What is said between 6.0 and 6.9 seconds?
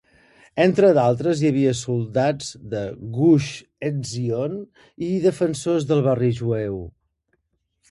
barri jueu.